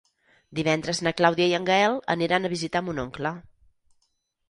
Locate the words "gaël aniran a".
1.69-2.53